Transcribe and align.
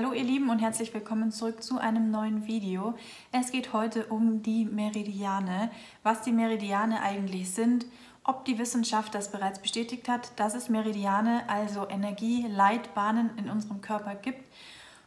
Hallo 0.00 0.12
ihr 0.12 0.22
Lieben 0.22 0.48
und 0.48 0.60
herzlich 0.60 0.94
willkommen 0.94 1.32
zurück 1.32 1.60
zu 1.60 1.78
einem 1.78 2.12
neuen 2.12 2.46
Video. 2.46 2.94
Es 3.32 3.50
geht 3.50 3.72
heute 3.72 4.06
um 4.06 4.44
die 4.44 4.64
Meridiane, 4.64 5.72
was 6.04 6.22
die 6.22 6.30
Meridiane 6.30 7.02
eigentlich 7.02 7.50
sind, 7.50 7.84
ob 8.22 8.44
die 8.44 8.60
Wissenschaft 8.60 9.12
das 9.12 9.32
bereits 9.32 9.58
bestätigt 9.58 10.08
hat, 10.08 10.38
dass 10.38 10.54
es 10.54 10.68
Meridiane, 10.68 11.42
also 11.48 11.88
Energieleitbahnen 11.88 13.30
in 13.38 13.50
unserem 13.50 13.80
Körper 13.80 14.14
gibt, 14.14 14.44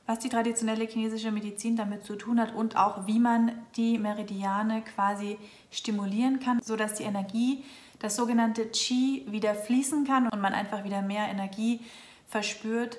was 0.08 0.20
die 0.20 0.28
traditionelle 0.28 0.84
chinesische 0.84 1.32
Medizin 1.32 1.78
damit 1.78 2.04
zu 2.04 2.18
tun 2.18 2.38
hat 2.38 2.54
und 2.54 2.76
auch 2.76 3.08
wie 3.08 3.20
man 3.20 3.54
die 3.78 3.98
Meridiane 3.98 4.82
quasi 4.82 5.38
stimulieren 5.72 6.42
kann, 6.42 6.62
sodass 6.62 6.96
die 6.96 7.04
Energie, 7.04 7.64
das 8.00 8.18
sogenannte 8.18 8.66
Qi, 8.66 9.26
wieder 9.30 9.56
fließen 9.56 10.06
kann 10.06 10.28
und 10.28 10.42
man 10.42 10.54
einfach 10.54 10.84
wieder 10.84 11.02
mehr 11.02 11.30
Energie 11.30 11.80
verspürt 12.28 12.98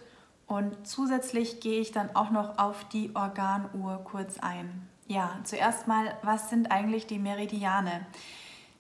und 0.52 0.86
zusätzlich 0.86 1.60
gehe 1.60 1.80
ich 1.80 1.92
dann 1.92 2.14
auch 2.14 2.30
noch 2.30 2.58
auf 2.58 2.84
die 2.88 3.14
Organuhr 3.14 4.02
kurz 4.04 4.38
ein. 4.38 4.88
Ja, 5.08 5.38
zuerst 5.44 5.88
mal, 5.88 6.14
was 6.22 6.50
sind 6.50 6.70
eigentlich 6.70 7.06
die 7.06 7.18
Meridiane? 7.18 8.06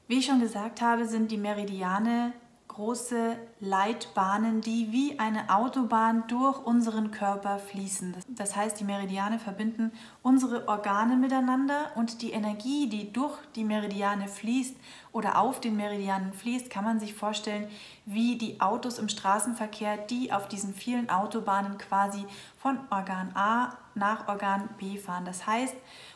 Wie 0.06 0.18
ich 0.18 0.26
schon 0.26 0.40
gesagt 0.40 0.82
habe, 0.82 1.06
sind 1.06 1.30
die 1.30 1.38
Meridiane 1.38 2.32
große 2.74 3.36
Leitbahnen, 3.60 4.60
die 4.60 4.92
wie 4.92 5.18
eine 5.18 5.50
Autobahn 5.54 6.24
durch 6.28 6.64
unseren 6.64 7.10
Körper 7.10 7.58
fließen. 7.58 8.16
Das 8.28 8.56
heißt, 8.56 8.80
die 8.80 8.84
Meridiane 8.84 9.38
verbinden 9.38 9.92
unsere 10.22 10.68
Organe 10.68 11.16
miteinander 11.16 11.90
und 11.96 12.22
die 12.22 12.32
Energie, 12.32 12.88
die 12.88 13.12
durch 13.12 13.34
die 13.54 13.64
Meridiane 13.64 14.28
fließt 14.28 14.76
oder 15.12 15.38
auf 15.38 15.60
den 15.60 15.76
Meridianen 15.76 16.32
fließt, 16.32 16.70
kann 16.70 16.84
man 16.84 17.00
sich 17.00 17.14
vorstellen, 17.14 17.68
wie 18.06 18.36
die 18.36 18.60
Autos 18.60 18.98
im 18.98 19.08
Straßenverkehr, 19.08 19.98
die 19.98 20.32
auf 20.32 20.48
diesen 20.48 20.74
vielen 20.74 21.10
Autobahnen 21.10 21.78
quasi 21.78 22.24
von 22.56 22.78
Organ 22.90 23.32
A 23.34 23.76
nach 23.94 24.28
Organ 24.28 24.68
B 24.78 24.96
fahren. 24.96 25.24
Das 25.24 25.46
heißt, 25.46 25.74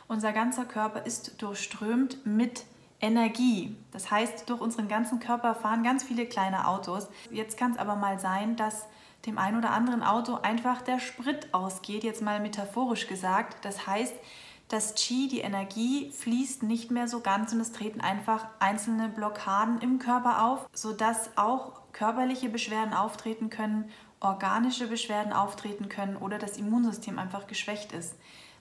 unser 0.08 0.32
ganzer 0.32 0.64
Körper 0.64 1.04
ist 1.04 1.42
durchströmt 1.42 2.24
mit 2.24 2.64
Energie. 3.00 3.76
Das 3.92 4.10
heißt, 4.10 4.48
durch 4.48 4.60
unseren 4.60 4.88
ganzen 4.88 5.20
Körper 5.20 5.54
fahren 5.54 5.82
ganz 5.82 6.02
viele 6.02 6.26
kleine 6.26 6.66
Autos. 6.66 7.08
Jetzt 7.30 7.58
kann 7.58 7.72
es 7.72 7.78
aber 7.78 7.96
mal 7.96 8.18
sein, 8.18 8.56
dass 8.56 8.86
dem 9.26 9.38
einen 9.38 9.58
oder 9.58 9.70
anderen 9.70 10.02
Auto 10.02 10.36
einfach 10.36 10.82
der 10.82 10.98
Sprit 10.98 11.52
ausgeht, 11.52 12.04
jetzt 12.04 12.22
mal 12.22 12.40
metaphorisch 12.40 13.06
gesagt. 13.06 13.64
Das 13.64 13.86
heißt, 13.86 14.14
das 14.68 14.94
Qi, 14.94 15.28
die 15.28 15.40
Energie, 15.40 16.10
fließt 16.10 16.62
nicht 16.62 16.90
mehr 16.90 17.06
so 17.06 17.20
ganz 17.20 17.52
und 17.52 17.60
es 17.60 17.72
treten 17.72 18.00
einfach 18.00 18.46
einzelne 18.58 19.08
Blockaden 19.08 19.80
im 19.80 19.98
Körper 19.98 20.44
auf, 20.44 20.68
sodass 20.72 21.30
auch 21.36 21.72
körperliche 21.92 22.48
Beschwerden 22.48 22.92
auftreten 22.92 23.48
können, 23.48 23.90
organische 24.20 24.88
Beschwerden 24.88 25.32
auftreten 25.32 25.88
können 25.88 26.16
oder 26.16 26.38
das 26.38 26.56
Immunsystem 26.56 27.18
einfach 27.18 27.46
geschwächt 27.46 27.92
ist. 27.92 28.16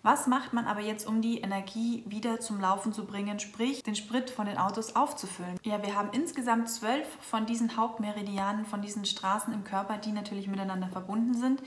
Was 0.06 0.28
macht 0.28 0.53
man 0.53 0.67
aber 0.67 0.81
jetzt, 0.81 1.08
um 1.08 1.23
die 1.23 1.39
Energie 1.39 2.03
wieder 2.06 2.39
zum 2.39 2.61
Laufen 2.61 2.94
zu 2.94 3.06
bringen, 3.08 3.39
sprich 3.39 3.81
den 3.81 3.95
Sprit 3.95 4.30
von 4.30 4.45
den 4.45 4.59
Autos 4.59 4.95
aufzufüllen? 4.95 5.58
Ja, 5.64 5.81
wir 5.81 5.95
haben 5.95 6.09
insgesamt 6.11 6.70
zwölf 6.70 7.08
von 7.22 7.48
diesen 7.48 7.75
Hauptmeridianen, 7.75 8.67
von 8.67 8.83
diesen 8.83 9.03
Straßen 9.06 9.52
im 9.52 9.64
Körper, 9.64 9.98
die 9.98 10.11
natürlich 10.11 10.48
miteinander 10.48 10.89
verbunden 10.89 11.33
sind. 11.33 11.64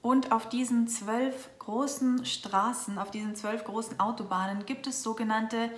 Und 0.00 0.32
auf 0.32 0.48
diesen 0.48 0.88
zwölf 0.88 1.50
großen 1.58 2.24
Straßen, 2.24 2.96
auf 2.96 3.10
diesen 3.10 3.36
zwölf 3.36 3.64
großen 3.64 4.00
Autobahnen 4.00 4.64
gibt 4.64 4.86
es 4.86 5.02
sogenannte 5.02 5.70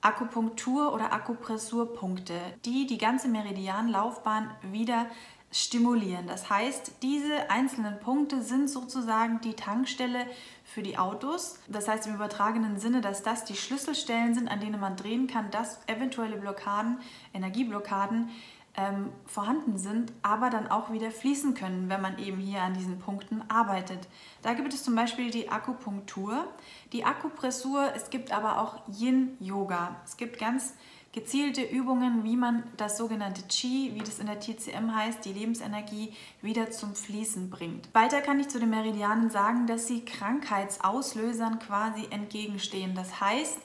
Akupunktur- 0.00 0.92
oder 0.92 1.12
Akupressurpunkte, 1.12 2.34
die 2.64 2.88
die 2.88 2.98
ganze 2.98 3.28
Meridianlaufbahn 3.28 4.50
wieder 4.72 5.06
stimulieren. 5.50 6.26
Das 6.26 6.50
heißt, 6.50 6.92
diese 7.02 7.50
einzelnen 7.50 7.98
Punkte 8.00 8.42
sind 8.42 8.68
sozusagen 8.68 9.40
die 9.40 9.54
Tankstelle 9.54 10.26
für 10.64 10.82
die 10.82 10.98
Autos. 10.98 11.58
Das 11.68 11.88
heißt 11.88 12.06
im 12.06 12.14
übertragenen 12.14 12.78
Sinne, 12.78 13.00
dass 13.00 13.22
das 13.22 13.44
die 13.44 13.56
Schlüsselstellen 13.56 14.34
sind, 14.34 14.48
an 14.48 14.60
denen 14.60 14.80
man 14.80 14.96
drehen 14.96 15.26
kann, 15.26 15.50
dass 15.50 15.80
eventuelle 15.86 16.36
Blockaden, 16.36 16.98
Energieblockaden 17.32 18.28
ähm, 18.76 19.10
vorhanden 19.26 19.76
sind, 19.76 20.12
aber 20.22 20.50
dann 20.50 20.70
auch 20.70 20.92
wieder 20.92 21.10
fließen 21.10 21.54
können, 21.54 21.88
wenn 21.88 22.00
man 22.00 22.18
eben 22.18 22.38
hier 22.38 22.62
an 22.62 22.74
diesen 22.74 22.98
Punkten 23.00 23.42
arbeitet. 23.48 24.06
Da 24.42 24.54
gibt 24.54 24.72
es 24.72 24.84
zum 24.84 24.94
Beispiel 24.94 25.30
die 25.30 25.48
Akupunktur, 25.48 26.46
die 26.92 27.04
Akupressur, 27.04 27.92
es 27.96 28.10
gibt 28.10 28.30
aber 28.30 28.60
auch 28.60 28.86
Yin-Yoga. 28.88 29.96
Es 30.04 30.16
gibt 30.16 30.38
ganz 30.38 30.74
gezielte 31.12 31.62
Übungen, 31.62 32.24
wie 32.24 32.36
man 32.36 32.62
das 32.76 32.98
sogenannte 32.98 33.42
Qi, 33.48 33.92
wie 33.94 34.00
das 34.00 34.18
in 34.18 34.26
der 34.26 34.40
TCM 34.40 34.94
heißt, 34.94 35.24
die 35.24 35.32
Lebensenergie, 35.32 36.12
wieder 36.42 36.70
zum 36.70 36.94
Fließen 36.94 37.50
bringt. 37.50 37.88
Weiter 37.94 38.20
kann 38.20 38.40
ich 38.40 38.48
zu 38.48 38.60
den 38.60 38.70
Meridianen 38.70 39.30
sagen, 39.30 39.66
dass 39.66 39.86
sie 39.86 40.04
Krankheitsauslösern 40.04 41.58
quasi 41.58 42.06
entgegenstehen. 42.10 42.94
Das 42.94 43.20
heißt, 43.20 43.58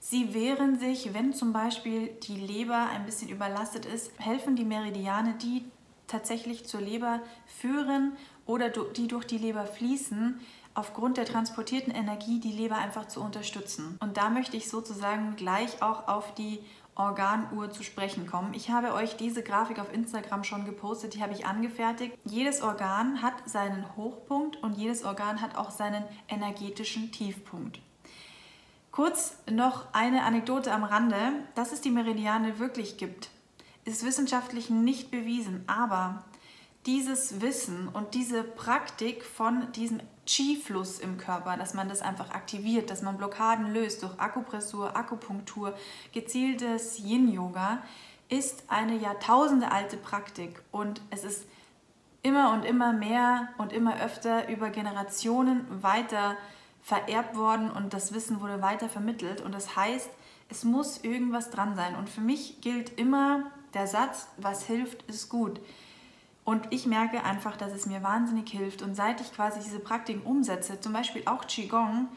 Sie 0.00 0.32
wehren 0.32 0.78
sich, 0.78 1.12
wenn 1.12 1.32
zum 1.32 1.52
Beispiel 1.52 2.08
die 2.22 2.36
Leber 2.36 2.88
ein 2.88 3.04
bisschen 3.04 3.28
überlastet 3.28 3.84
ist, 3.84 4.12
helfen 4.18 4.54
die 4.54 4.64
Meridiane, 4.64 5.34
die 5.42 5.64
tatsächlich 6.06 6.66
zur 6.66 6.80
Leber 6.80 7.20
führen 7.46 8.16
oder 8.46 8.70
die 8.70 9.08
durch 9.08 9.26
die 9.26 9.38
Leber 9.38 9.66
fließen, 9.66 10.40
aufgrund 10.74 11.16
der 11.16 11.24
transportierten 11.24 11.92
Energie 11.92 12.38
die 12.38 12.52
Leber 12.52 12.76
einfach 12.76 13.08
zu 13.08 13.20
unterstützen. 13.20 13.98
Und 14.00 14.16
da 14.16 14.30
möchte 14.30 14.56
ich 14.56 14.68
sozusagen 14.70 15.34
gleich 15.34 15.82
auch 15.82 16.06
auf 16.06 16.32
die 16.34 16.60
Organuhr 16.98 17.70
zu 17.70 17.82
sprechen 17.82 18.26
kommen. 18.26 18.52
Ich 18.54 18.70
habe 18.70 18.92
euch 18.92 19.16
diese 19.16 19.42
Grafik 19.42 19.78
auf 19.78 19.92
Instagram 19.92 20.44
schon 20.44 20.64
gepostet, 20.64 21.14
die 21.14 21.22
habe 21.22 21.32
ich 21.32 21.46
angefertigt. 21.46 22.18
Jedes 22.24 22.60
Organ 22.60 23.22
hat 23.22 23.48
seinen 23.48 23.96
Hochpunkt 23.96 24.56
und 24.62 24.76
jedes 24.76 25.04
Organ 25.04 25.40
hat 25.40 25.56
auch 25.56 25.70
seinen 25.70 26.04
energetischen 26.28 27.12
Tiefpunkt. 27.12 27.80
Kurz 28.90 29.38
noch 29.48 29.94
eine 29.94 30.24
Anekdote 30.24 30.72
am 30.72 30.82
Rande, 30.82 31.32
dass 31.54 31.72
es 31.72 31.80
die 31.80 31.90
Meridiane 31.90 32.58
wirklich 32.58 32.96
gibt, 32.96 33.30
ist 33.84 34.04
wissenschaftlich 34.04 34.68
nicht 34.68 35.12
bewiesen, 35.12 35.62
aber 35.68 36.24
dieses 36.84 37.40
Wissen 37.40 37.88
und 37.88 38.14
diese 38.14 38.42
Praktik 38.42 39.24
von 39.24 39.70
diesem 39.72 40.00
Qi-Fluss 40.28 40.98
im 40.98 41.16
Körper, 41.16 41.56
dass 41.56 41.72
man 41.72 41.88
das 41.88 42.02
einfach 42.02 42.30
aktiviert, 42.30 42.90
dass 42.90 43.02
man 43.02 43.16
Blockaden 43.16 43.72
löst 43.72 44.02
durch 44.02 44.20
Akupressur, 44.20 44.94
Akupunktur, 44.94 45.74
gezieltes 46.12 46.98
Yin-Yoga, 46.98 47.82
ist 48.28 48.64
eine 48.68 48.96
jahrtausendealte 48.96 49.96
Praktik. 49.96 50.60
Und 50.70 51.00
es 51.10 51.24
ist 51.24 51.46
immer 52.22 52.52
und 52.52 52.64
immer 52.64 52.92
mehr 52.92 53.48
und 53.56 53.72
immer 53.72 54.00
öfter 54.02 54.48
über 54.48 54.68
Generationen 54.68 55.64
weiter 55.82 56.36
vererbt 56.82 57.36
worden 57.36 57.70
und 57.70 57.94
das 57.94 58.12
Wissen 58.12 58.40
wurde 58.40 58.60
weiter 58.60 58.88
vermittelt. 58.88 59.40
Und 59.40 59.54
das 59.54 59.76
heißt, 59.76 60.10
es 60.50 60.64
muss 60.64 61.04
irgendwas 61.04 61.50
dran 61.50 61.74
sein. 61.74 61.96
Und 61.96 62.10
für 62.10 62.20
mich 62.20 62.60
gilt 62.60 62.98
immer 62.98 63.50
der 63.72 63.86
Satz, 63.86 64.28
was 64.36 64.66
hilft, 64.66 65.02
ist 65.04 65.28
gut. 65.30 65.60
Und 66.48 66.68
ich 66.70 66.86
merke 66.86 67.24
einfach, 67.24 67.58
dass 67.58 67.74
es 67.74 67.84
mir 67.84 68.02
wahnsinnig 68.02 68.48
hilft. 68.48 68.80
Und 68.80 68.94
seit 68.94 69.20
ich 69.20 69.34
quasi 69.34 69.60
diese 69.60 69.80
Praktiken 69.80 70.22
umsetze, 70.22 70.80
zum 70.80 70.94
Beispiel 70.94 71.20
auch 71.26 71.46
Qigong, 71.46 72.08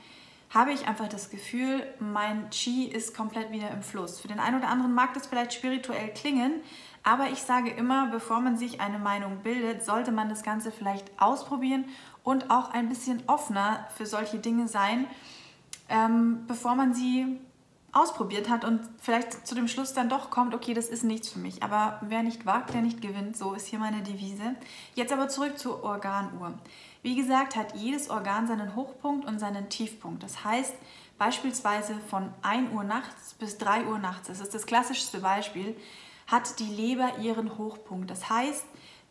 habe 0.49 0.71
ich 0.71 0.87
einfach 0.87 1.09
das 1.09 1.29
Gefühl, 1.29 1.83
mein 1.99 2.49
Qi 2.49 2.85
ist 2.85 3.13
komplett 3.13 3.51
wieder 3.51 3.69
im 3.71 3.83
Fluss. 3.83 4.21
Für 4.21 4.29
den 4.29 4.39
einen 4.39 4.59
oder 4.59 4.69
anderen 4.69 4.93
mag 4.93 5.13
das 5.15 5.27
vielleicht 5.27 5.51
spirituell 5.51 6.13
klingen, 6.13 6.61
aber 7.03 7.29
ich 7.29 7.41
sage 7.41 7.71
immer, 7.71 8.07
bevor 8.07 8.39
man 8.39 8.55
sich 8.55 8.79
eine 8.79 8.99
Meinung 8.99 9.39
bildet, 9.43 9.83
sollte 9.83 10.13
man 10.13 10.29
das 10.29 10.43
Ganze 10.43 10.71
vielleicht 10.71 11.11
ausprobieren 11.21 11.83
und 12.23 12.51
auch 12.51 12.71
ein 12.71 12.87
bisschen 12.87 13.23
offener 13.27 13.85
für 13.97 14.05
solche 14.05 14.39
Dinge 14.39 14.69
sein, 14.69 15.07
ähm, 15.89 16.45
bevor 16.47 16.75
man 16.75 16.93
sie 16.93 17.37
ausprobiert 17.93 18.49
hat 18.49 18.63
und 18.63 18.81
vielleicht 18.99 19.45
zu 19.45 19.53
dem 19.53 19.67
Schluss 19.67 19.93
dann 19.93 20.07
doch 20.07 20.29
kommt, 20.29 20.55
okay, 20.55 20.73
das 20.73 20.87
ist 20.87 21.03
nichts 21.03 21.29
für 21.29 21.39
mich. 21.39 21.61
Aber 21.61 21.99
wer 22.01 22.23
nicht 22.23 22.45
wagt, 22.45 22.73
der 22.73 22.81
nicht 22.81 23.01
gewinnt. 23.01 23.35
So 23.35 23.53
ist 23.53 23.67
hier 23.67 23.79
meine 23.79 24.01
Devise. 24.01 24.55
Jetzt 24.95 25.11
aber 25.11 25.27
zurück 25.27 25.59
zur 25.59 25.83
Organuhr. 25.83 26.53
Wie 27.03 27.15
gesagt, 27.15 27.55
hat 27.55 27.75
jedes 27.75 28.09
Organ 28.09 28.47
seinen 28.47 28.75
Hochpunkt 28.75 29.27
und 29.27 29.39
seinen 29.39 29.69
Tiefpunkt. 29.69 30.23
Das 30.23 30.45
heißt, 30.45 30.73
beispielsweise 31.17 31.95
von 32.09 32.33
1 32.43 32.71
Uhr 32.73 32.83
nachts 32.83 33.33
bis 33.33 33.57
3 33.57 33.85
Uhr 33.87 33.99
nachts, 33.99 34.27
das 34.27 34.39
ist 34.39 34.53
das 34.53 34.65
klassischste 34.65 35.19
Beispiel, 35.19 35.75
hat 36.27 36.59
die 36.59 36.63
Leber 36.63 37.17
ihren 37.19 37.57
Hochpunkt. 37.57 38.09
Das 38.09 38.29
heißt, 38.29 38.63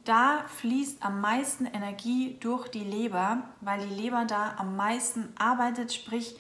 da 0.04 0.44
fließt 0.56 1.04
am 1.04 1.20
meisten 1.20 1.66
Energie 1.66 2.38
durch 2.40 2.68
die 2.68 2.84
Leber, 2.84 3.42
weil 3.60 3.86
die 3.86 3.94
Leber 3.94 4.24
da 4.24 4.54
am 4.56 4.76
meisten 4.76 5.28
arbeitet, 5.38 5.92
sprich 5.92 6.36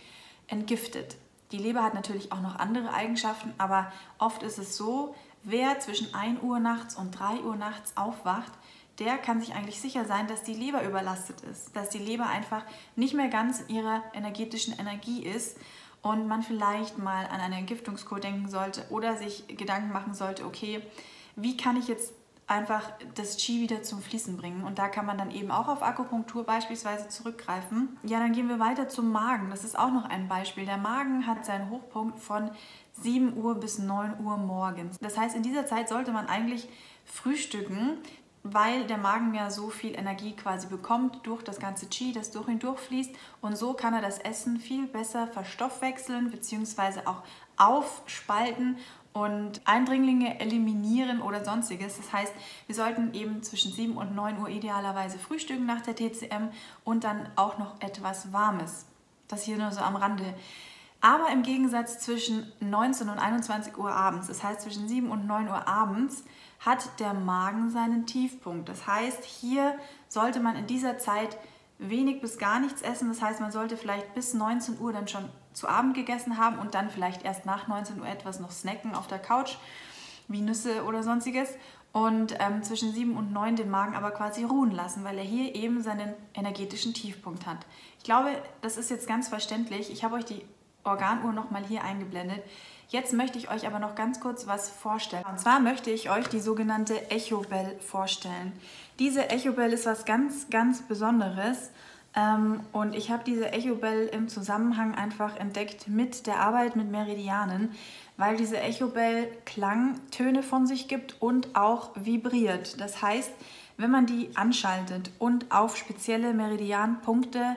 entgiftet. 0.46 1.16
Die 1.52 1.58
Leber 1.58 1.82
hat 1.82 1.94
natürlich 1.94 2.32
auch 2.32 2.40
noch 2.40 2.58
andere 2.58 2.92
Eigenschaften, 2.92 3.52
aber 3.58 3.92
oft 4.18 4.42
ist 4.42 4.58
es 4.58 4.76
so, 4.76 5.14
wer 5.42 5.78
zwischen 5.80 6.14
1 6.14 6.42
Uhr 6.42 6.60
nachts 6.60 6.94
und 6.94 7.12
3 7.12 7.40
Uhr 7.40 7.56
nachts 7.56 7.96
aufwacht, 7.96 8.52
der 8.98 9.16
kann 9.16 9.40
sich 9.40 9.54
eigentlich 9.54 9.80
sicher 9.80 10.04
sein, 10.04 10.28
dass 10.28 10.42
die 10.42 10.54
Leber 10.54 10.84
überlastet 10.84 11.40
ist, 11.40 11.74
dass 11.74 11.88
die 11.88 11.98
Leber 11.98 12.26
einfach 12.26 12.62
nicht 12.96 13.14
mehr 13.14 13.28
ganz 13.28 13.60
in 13.60 13.76
ihrer 13.76 14.02
energetischen 14.12 14.78
Energie 14.78 15.22
ist 15.22 15.56
und 16.02 16.28
man 16.28 16.42
vielleicht 16.42 16.98
mal 16.98 17.26
an 17.26 17.40
eine 17.40 17.56
Entgiftungskur 17.56 18.20
denken 18.20 18.48
sollte 18.48 18.84
oder 18.90 19.16
sich 19.16 19.46
Gedanken 19.48 19.92
machen 19.92 20.14
sollte, 20.14 20.44
okay, 20.44 20.82
wie 21.36 21.56
kann 21.56 21.76
ich 21.76 21.88
jetzt 21.88 22.12
einfach 22.50 22.90
das 23.14 23.36
Qi 23.36 23.60
wieder 23.60 23.82
zum 23.82 24.02
Fließen 24.02 24.36
bringen. 24.36 24.64
Und 24.64 24.78
da 24.78 24.88
kann 24.88 25.06
man 25.06 25.16
dann 25.16 25.30
eben 25.30 25.50
auch 25.50 25.68
auf 25.68 25.82
Akupunktur 25.82 26.44
beispielsweise 26.44 27.08
zurückgreifen. 27.08 27.96
Ja, 28.02 28.18
dann 28.18 28.32
gehen 28.32 28.48
wir 28.48 28.58
weiter 28.58 28.88
zum 28.88 29.12
Magen. 29.12 29.50
Das 29.50 29.64
ist 29.64 29.78
auch 29.78 29.92
noch 29.92 30.04
ein 30.04 30.28
Beispiel. 30.28 30.66
Der 30.66 30.76
Magen 30.76 31.26
hat 31.26 31.44
seinen 31.44 31.70
Hochpunkt 31.70 32.18
von 32.18 32.50
7 33.00 33.36
Uhr 33.36 33.54
bis 33.54 33.78
9 33.78 34.18
Uhr 34.20 34.36
morgens. 34.36 34.98
Das 34.98 35.16
heißt, 35.16 35.36
in 35.36 35.44
dieser 35.44 35.66
Zeit 35.66 35.88
sollte 35.88 36.10
man 36.10 36.26
eigentlich 36.26 36.68
frühstücken, 37.04 37.98
weil 38.42 38.86
der 38.86 38.98
Magen 38.98 39.34
ja 39.34 39.50
so 39.50 39.68
viel 39.68 39.96
Energie 39.96 40.34
quasi 40.34 40.66
bekommt 40.66 41.20
durch 41.24 41.42
das 41.42 41.60
ganze 41.60 41.86
Qi, 41.86 42.12
das 42.12 42.32
durch 42.32 42.48
ihn 42.48 42.58
durchfließt. 42.58 43.14
Und 43.40 43.56
so 43.56 43.74
kann 43.74 43.94
er 43.94 44.02
das 44.02 44.18
Essen 44.18 44.58
viel 44.58 44.86
besser 44.86 45.28
verstoffwechseln 45.28 46.30
bzw. 46.30 47.02
auch 47.04 47.22
aufspalten 47.56 48.78
und 49.12 49.60
Eindringlinge 49.64 50.38
eliminieren 50.40 51.20
oder 51.20 51.44
sonstiges. 51.44 51.96
Das 51.96 52.12
heißt, 52.12 52.32
wir 52.66 52.74
sollten 52.74 53.12
eben 53.14 53.42
zwischen 53.42 53.72
7 53.72 53.96
und 53.96 54.14
9 54.14 54.38
Uhr 54.38 54.48
idealerweise 54.48 55.18
frühstücken 55.18 55.66
nach 55.66 55.80
der 55.80 55.96
TCM 55.96 56.50
und 56.84 57.04
dann 57.04 57.28
auch 57.36 57.58
noch 57.58 57.80
etwas 57.80 58.32
Warmes. 58.32 58.86
Das 59.28 59.44
hier 59.44 59.58
nur 59.58 59.72
so 59.72 59.80
am 59.80 59.96
Rande. 59.96 60.34
Aber 61.00 61.30
im 61.32 61.42
Gegensatz 61.42 61.98
zwischen 61.98 62.52
19 62.60 63.08
und 63.08 63.18
21 63.18 63.78
Uhr 63.78 63.90
abends, 63.90 64.28
das 64.28 64.42
heißt 64.44 64.60
zwischen 64.60 64.86
7 64.86 65.10
und 65.10 65.26
9 65.26 65.48
Uhr 65.48 65.66
abends, 65.66 66.24
hat 66.60 67.00
der 67.00 67.14
Magen 67.14 67.70
seinen 67.70 68.06
Tiefpunkt. 68.06 68.68
Das 68.68 68.86
heißt, 68.86 69.24
hier 69.24 69.78
sollte 70.08 70.40
man 70.40 70.56
in 70.56 70.66
dieser 70.66 70.98
Zeit 70.98 71.38
wenig 71.78 72.20
bis 72.20 72.38
gar 72.38 72.60
nichts 72.60 72.82
essen. 72.82 73.08
Das 73.08 73.22
heißt, 73.22 73.40
man 73.40 73.50
sollte 73.50 73.78
vielleicht 73.78 74.14
bis 74.14 74.34
19 74.34 74.78
Uhr 74.78 74.92
dann 74.92 75.08
schon 75.08 75.24
zu 75.52 75.68
Abend 75.68 75.94
gegessen 75.94 76.38
haben 76.38 76.58
und 76.58 76.74
dann 76.74 76.90
vielleicht 76.90 77.24
erst 77.24 77.46
nach 77.46 77.68
19 77.68 78.00
Uhr 78.00 78.08
etwas 78.08 78.40
noch 78.40 78.50
snacken 78.50 78.94
auf 78.94 79.06
der 79.06 79.18
Couch, 79.18 79.56
wie 80.28 80.40
Nüsse 80.40 80.84
oder 80.84 81.02
sonstiges. 81.02 81.48
Und 81.92 82.36
ähm, 82.38 82.62
zwischen 82.62 82.92
7 82.92 83.16
und 83.16 83.32
9 83.32 83.56
den 83.56 83.70
Magen 83.70 83.96
aber 83.96 84.12
quasi 84.12 84.44
ruhen 84.44 84.70
lassen, 84.70 85.02
weil 85.02 85.18
er 85.18 85.24
hier 85.24 85.56
eben 85.56 85.82
seinen 85.82 86.14
energetischen 86.34 86.94
Tiefpunkt 86.94 87.46
hat. 87.46 87.58
Ich 87.98 88.04
glaube, 88.04 88.30
das 88.62 88.76
ist 88.76 88.90
jetzt 88.90 89.08
ganz 89.08 89.28
verständlich. 89.28 89.90
Ich 89.90 90.04
habe 90.04 90.14
euch 90.14 90.24
die 90.24 90.44
Organuhr 90.84 91.32
nochmal 91.32 91.64
hier 91.64 91.82
eingeblendet. 91.82 92.42
Jetzt 92.88 93.12
möchte 93.12 93.38
ich 93.38 93.50
euch 93.50 93.66
aber 93.66 93.78
noch 93.78 93.94
ganz 93.94 94.20
kurz 94.20 94.46
was 94.46 94.68
vorstellen. 94.68 95.24
Und 95.28 95.38
zwar 95.38 95.60
möchte 95.60 95.90
ich 95.90 96.10
euch 96.10 96.28
die 96.28 96.40
sogenannte 96.40 97.10
Echobell 97.10 97.78
vorstellen. 97.80 98.52
Diese 98.98 99.30
Echobell 99.30 99.72
ist 99.72 99.86
was 99.86 100.04
ganz, 100.04 100.48
ganz 100.50 100.82
Besonderes. 100.82 101.70
Ähm, 102.16 102.60
und 102.72 102.94
ich 102.94 103.10
habe 103.10 103.22
diese 103.24 103.52
Echobell 103.52 104.08
im 104.08 104.28
Zusammenhang 104.28 104.94
einfach 104.94 105.36
entdeckt 105.36 105.88
mit 105.88 106.26
der 106.26 106.40
Arbeit 106.40 106.76
mit 106.76 106.90
Meridianen, 106.90 107.70
weil 108.16 108.36
diese 108.36 108.58
Echobell 108.58 109.28
Klangtöne 109.44 110.42
von 110.42 110.66
sich 110.66 110.88
gibt 110.88 111.20
und 111.20 111.54
auch 111.54 111.90
vibriert. 111.94 112.80
Das 112.80 113.00
heißt, 113.00 113.30
wenn 113.76 113.90
man 113.90 114.06
die 114.06 114.30
anschaltet 114.34 115.10
und 115.18 115.52
auf 115.52 115.76
spezielle 115.76 116.34
Meridianpunkte 116.34 117.56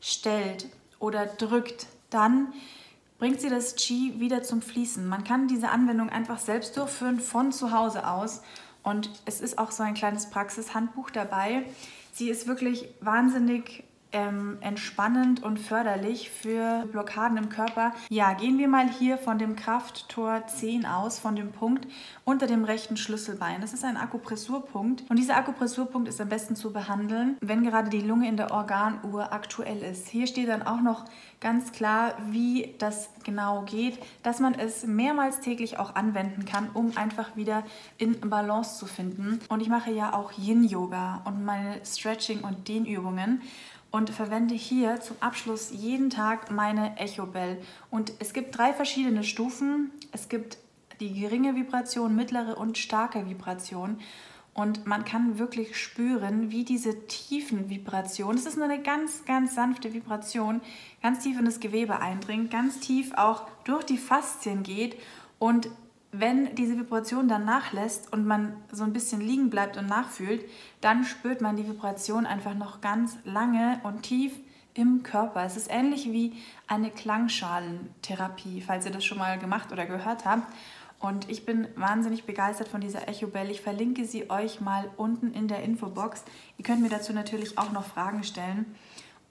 stellt 0.00 0.68
oder 0.98 1.26
drückt, 1.26 1.86
dann 2.10 2.52
bringt 3.18 3.40
sie 3.40 3.48
das 3.48 3.74
Qi 3.74 4.20
wieder 4.20 4.42
zum 4.42 4.60
Fließen. 4.60 5.06
Man 5.06 5.24
kann 5.24 5.48
diese 5.48 5.70
Anwendung 5.70 6.10
einfach 6.10 6.38
selbst 6.38 6.76
durchführen 6.76 7.20
von 7.20 7.52
zu 7.52 7.72
Hause 7.72 8.06
aus 8.06 8.42
und 8.82 9.08
es 9.24 9.40
ist 9.40 9.58
auch 9.58 9.70
so 9.70 9.82
ein 9.82 9.94
kleines 9.94 10.28
Praxishandbuch 10.30 11.10
dabei. 11.10 11.64
Sie 12.12 12.28
ist 12.28 12.46
wirklich 12.46 12.86
wahnsinnig 13.00 13.82
ähm, 14.14 14.58
entspannend 14.60 15.42
und 15.42 15.58
förderlich 15.58 16.30
für 16.30 16.86
Blockaden 16.90 17.36
im 17.36 17.48
Körper. 17.50 17.92
Ja, 18.08 18.32
gehen 18.32 18.58
wir 18.58 18.68
mal 18.68 18.88
hier 18.88 19.18
von 19.18 19.38
dem 19.38 19.56
Krafttor 19.56 20.46
10 20.46 20.86
aus, 20.86 21.18
von 21.18 21.36
dem 21.36 21.52
Punkt 21.52 21.86
unter 22.24 22.46
dem 22.46 22.64
rechten 22.64 22.96
Schlüsselbein. 22.96 23.60
Das 23.60 23.74
ist 23.74 23.84
ein 23.84 23.96
Akupressurpunkt 23.96 25.04
und 25.10 25.18
dieser 25.18 25.36
Akupressurpunkt 25.36 26.08
ist 26.08 26.20
am 26.20 26.28
besten 26.28 26.56
zu 26.56 26.72
behandeln, 26.72 27.36
wenn 27.40 27.64
gerade 27.64 27.90
die 27.90 28.00
Lunge 28.00 28.28
in 28.28 28.36
der 28.36 28.52
Organuhr 28.52 29.32
aktuell 29.32 29.82
ist. 29.82 30.08
Hier 30.08 30.26
steht 30.26 30.48
dann 30.48 30.62
auch 30.62 30.80
noch 30.80 31.04
ganz 31.40 31.72
klar, 31.72 32.14
wie 32.30 32.74
das 32.78 33.10
genau 33.24 33.62
geht, 33.62 33.98
dass 34.22 34.40
man 34.40 34.54
es 34.54 34.86
mehrmals 34.86 35.40
täglich 35.40 35.78
auch 35.78 35.94
anwenden 35.94 36.44
kann, 36.46 36.70
um 36.72 36.96
einfach 36.96 37.36
wieder 37.36 37.64
in 37.98 38.18
Balance 38.20 38.78
zu 38.78 38.86
finden. 38.86 39.40
Und 39.48 39.60
ich 39.60 39.68
mache 39.68 39.90
ja 39.90 40.14
auch 40.14 40.32
Yin-Yoga 40.38 41.22
und 41.24 41.44
meine 41.44 41.84
Stretching- 41.84 42.40
und 42.40 42.68
Dehnübungen 42.68 43.42
und 43.94 44.10
verwende 44.10 44.56
hier 44.56 45.00
zum 45.00 45.16
Abschluss 45.20 45.70
jeden 45.70 46.10
Tag 46.10 46.50
meine 46.50 46.96
Echo 46.96 47.26
Bell. 47.26 47.62
Und 47.92 48.12
es 48.18 48.32
gibt 48.32 48.58
drei 48.58 48.72
verschiedene 48.72 49.22
Stufen. 49.22 49.92
Es 50.10 50.28
gibt 50.28 50.58
die 50.98 51.14
geringe 51.14 51.54
Vibration, 51.54 52.16
mittlere 52.16 52.58
und 52.58 52.76
starke 52.76 53.28
Vibration. 53.28 54.00
Und 54.52 54.84
man 54.84 55.04
kann 55.04 55.38
wirklich 55.38 55.76
spüren, 55.76 56.50
wie 56.50 56.64
diese 56.64 57.06
tiefen 57.06 57.70
Vibrationen, 57.70 58.36
es 58.36 58.46
ist 58.46 58.56
nur 58.56 58.64
eine 58.64 58.82
ganz, 58.82 59.26
ganz 59.26 59.54
sanfte 59.54 59.94
Vibration, 59.94 60.60
ganz 61.00 61.22
tief 61.22 61.38
in 61.38 61.44
das 61.44 61.60
Gewebe 61.60 62.00
eindringt, 62.00 62.50
ganz 62.50 62.80
tief 62.80 63.12
auch 63.14 63.46
durch 63.62 63.84
die 63.84 63.98
Faszien 63.98 64.64
geht 64.64 64.96
und 65.38 65.68
wenn 66.20 66.54
diese 66.54 66.78
Vibration 66.78 67.28
dann 67.28 67.44
nachlässt 67.44 68.12
und 68.12 68.26
man 68.26 68.56
so 68.70 68.84
ein 68.84 68.92
bisschen 68.92 69.20
liegen 69.20 69.50
bleibt 69.50 69.76
und 69.76 69.86
nachfühlt, 69.86 70.44
dann 70.80 71.04
spürt 71.04 71.40
man 71.40 71.56
die 71.56 71.68
Vibration 71.68 72.26
einfach 72.26 72.54
noch 72.54 72.80
ganz 72.80 73.16
lange 73.24 73.80
und 73.82 74.02
tief 74.02 74.32
im 74.74 75.02
Körper. 75.02 75.44
Es 75.44 75.56
ist 75.56 75.70
ähnlich 75.70 76.06
wie 76.12 76.34
eine 76.66 76.90
Klangschalentherapie, 76.90 78.60
falls 78.60 78.86
ihr 78.86 78.92
das 78.92 79.04
schon 79.04 79.18
mal 79.18 79.38
gemacht 79.38 79.72
oder 79.72 79.86
gehört 79.86 80.24
habt. 80.24 80.52
Und 81.00 81.28
ich 81.28 81.44
bin 81.44 81.68
wahnsinnig 81.76 82.24
begeistert 82.24 82.68
von 82.68 82.80
dieser 82.80 83.08
Echo 83.08 83.26
Bell. 83.26 83.50
Ich 83.50 83.60
verlinke 83.60 84.04
sie 84.04 84.30
euch 84.30 84.60
mal 84.60 84.90
unten 84.96 85.32
in 85.32 85.48
der 85.48 85.62
Infobox. 85.62 86.24
Ihr 86.58 86.64
könnt 86.64 86.80
mir 86.80 86.88
dazu 86.88 87.12
natürlich 87.12 87.58
auch 87.58 87.72
noch 87.72 87.84
Fragen 87.84 88.24
stellen. 88.24 88.74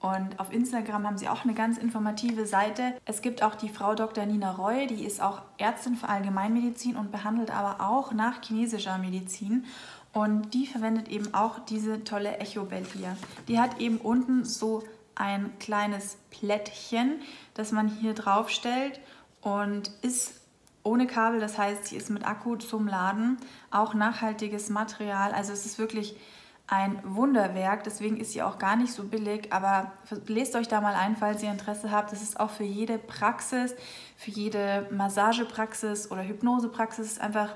Und 0.00 0.38
auf 0.38 0.52
Instagram 0.52 1.06
haben 1.06 1.16
sie 1.16 1.28
auch 1.28 1.44
eine 1.44 1.54
ganz 1.54 1.78
informative 1.78 2.46
Seite. 2.46 2.94
Es 3.06 3.22
gibt 3.22 3.42
auch 3.42 3.54
die 3.54 3.70
Frau 3.70 3.94
Dr. 3.94 4.26
Nina 4.26 4.52
Roy, 4.52 4.86
die 4.86 5.04
ist 5.04 5.22
auch 5.22 5.40
Ärztin 5.56 5.96
für 5.96 6.08
Allgemeinmedizin 6.08 6.96
und 6.96 7.10
behandelt 7.10 7.50
aber 7.50 7.82
auch 7.82 8.12
nach 8.12 8.42
chinesischer 8.42 8.98
Medizin. 8.98 9.64
Und 10.12 10.52
die 10.54 10.66
verwendet 10.66 11.08
eben 11.08 11.32
auch 11.34 11.58
diese 11.58 12.04
tolle 12.04 12.36
Echo-Bell 12.38 12.84
hier. 12.92 13.16
Die 13.48 13.58
hat 13.58 13.80
eben 13.80 13.96
unten 13.96 14.44
so 14.44 14.82
ein 15.14 15.58
kleines 15.58 16.18
Plättchen, 16.30 17.20
das 17.54 17.72
man 17.72 17.88
hier 17.88 18.14
drauf 18.14 18.50
stellt 18.50 19.00
und 19.40 19.90
ist 20.02 20.40
ohne 20.82 21.06
Kabel, 21.06 21.40
das 21.40 21.56
heißt, 21.56 21.86
sie 21.86 21.96
ist 21.96 22.10
mit 22.10 22.26
Akku 22.26 22.56
zum 22.56 22.86
Laden, 22.86 23.38
auch 23.70 23.94
nachhaltiges 23.94 24.68
Material. 24.68 25.32
Also 25.32 25.52
es 25.52 25.64
ist 25.64 25.78
wirklich 25.78 26.16
ein 26.66 26.98
Wunderwerk, 27.04 27.84
deswegen 27.84 28.16
ist 28.16 28.32
sie 28.32 28.42
auch 28.42 28.58
gar 28.58 28.76
nicht 28.76 28.92
so 28.92 29.04
billig, 29.04 29.52
aber 29.52 29.92
lest 30.26 30.56
euch 30.56 30.66
da 30.66 30.80
mal 30.80 30.94
ein, 30.94 31.14
falls 31.16 31.42
ihr 31.42 31.50
Interesse 31.50 31.90
habt. 31.90 32.10
Das 32.10 32.22
ist 32.22 32.40
auch 32.40 32.50
für 32.50 32.64
jede 32.64 32.98
Praxis, 32.98 33.74
für 34.16 34.30
jede 34.30 34.88
Massagepraxis 34.90 36.10
oder 36.10 36.22
Hypnosepraxis, 36.22 37.18
einfach 37.18 37.54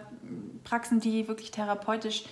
Praxen, 0.63 1.01
die 1.01 1.27
wirklich 1.27 1.51
therapeutisch 1.51 2.25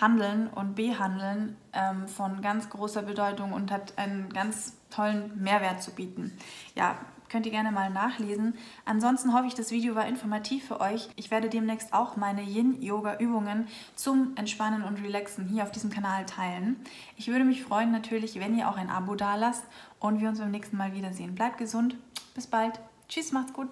handeln 0.00 0.48
und 0.48 0.76
behandeln, 0.76 1.56
ähm, 1.72 2.06
von 2.06 2.40
ganz 2.42 2.70
großer 2.70 3.02
Bedeutung 3.02 3.52
und 3.52 3.72
hat 3.72 3.98
einen 3.98 4.32
ganz 4.32 4.76
tollen 4.90 5.42
Mehrwert 5.42 5.82
zu 5.82 5.90
bieten. 5.90 6.36
Ja, 6.74 6.96
Könnt 7.30 7.46
ihr 7.46 7.52
gerne 7.52 7.70
mal 7.70 7.90
nachlesen. 7.90 8.54
Ansonsten 8.84 9.32
hoffe 9.32 9.46
ich, 9.46 9.54
das 9.54 9.70
Video 9.70 9.94
war 9.94 10.06
informativ 10.06 10.66
für 10.66 10.80
euch. 10.80 11.08
Ich 11.14 11.30
werde 11.30 11.48
demnächst 11.48 11.94
auch 11.94 12.16
meine 12.16 12.42
Yin-Yoga-Übungen 12.42 13.68
zum 13.94 14.32
Entspannen 14.34 14.82
und 14.82 15.00
Relaxen 15.00 15.46
hier 15.46 15.62
auf 15.62 15.70
diesem 15.70 15.90
Kanal 15.90 16.26
teilen. 16.26 16.76
Ich 17.16 17.28
würde 17.28 17.44
mich 17.44 17.62
freuen 17.62 17.92
natürlich, 17.92 18.40
wenn 18.40 18.58
ihr 18.58 18.68
auch 18.68 18.76
ein 18.76 18.90
Abo 18.90 19.14
dalasst 19.14 19.64
und 20.00 20.20
wir 20.20 20.28
uns 20.28 20.40
beim 20.40 20.50
nächsten 20.50 20.76
Mal 20.76 20.92
wiedersehen. 20.92 21.36
Bleibt 21.36 21.58
gesund. 21.58 21.96
Bis 22.34 22.48
bald. 22.48 22.80
Tschüss, 23.08 23.30
macht's 23.30 23.52
gut. 23.52 23.68